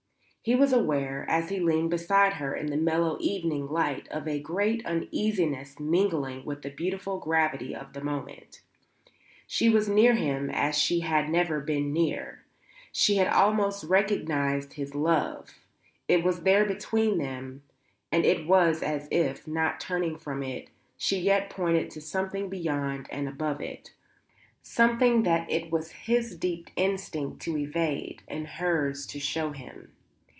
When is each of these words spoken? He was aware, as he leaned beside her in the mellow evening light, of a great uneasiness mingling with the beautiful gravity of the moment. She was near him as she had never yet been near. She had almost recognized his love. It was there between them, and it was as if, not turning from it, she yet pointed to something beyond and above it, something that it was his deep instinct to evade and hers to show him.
He 0.43 0.55
was 0.55 0.73
aware, 0.73 1.23
as 1.29 1.49
he 1.49 1.59
leaned 1.59 1.91
beside 1.91 2.33
her 2.33 2.55
in 2.55 2.71
the 2.71 2.75
mellow 2.75 3.15
evening 3.21 3.67
light, 3.67 4.07
of 4.07 4.27
a 4.27 4.39
great 4.39 4.83
uneasiness 4.87 5.79
mingling 5.79 6.45
with 6.45 6.63
the 6.63 6.71
beautiful 6.71 7.19
gravity 7.19 7.75
of 7.75 7.93
the 7.93 8.03
moment. 8.03 8.63
She 9.45 9.69
was 9.69 9.87
near 9.87 10.15
him 10.15 10.49
as 10.49 10.75
she 10.75 11.01
had 11.01 11.29
never 11.29 11.57
yet 11.57 11.65
been 11.67 11.93
near. 11.93 12.43
She 12.91 13.17
had 13.17 13.27
almost 13.27 13.83
recognized 13.83 14.73
his 14.73 14.95
love. 14.95 15.59
It 16.07 16.23
was 16.23 16.41
there 16.41 16.65
between 16.65 17.19
them, 17.19 17.61
and 18.11 18.25
it 18.25 18.47
was 18.47 18.81
as 18.81 19.07
if, 19.11 19.47
not 19.47 19.79
turning 19.79 20.17
from 20.17 20.41
it, 20.41 20.71
she 20.97 21.19
yet 21.19 21.51
pointed 21.51 21.91
to 21.91 22.01
something 22.01 22.49
beyond 22.49 23.05
and 23.11 23.27
above 23.29 23.61
it, 23.61 23.93
something 24.63 25.21
that 25.21 25.51
it 25.51 25.69
was 25.71 25.91
his 25.91 26.35
deep 26.35 26.71
instinct 26.75 27.43
to 27.43 27.59
evade 27.59 28.23
and 28.27 28.47
hers 28.47 29.05
to 29.05 29.19
show 29.19 29.51
him. 29.51 29.91